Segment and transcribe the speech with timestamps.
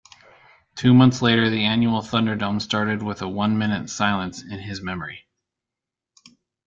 [0.73, 5.27] Two months later the annual Thunderdome started with a one-minute silence in his memory.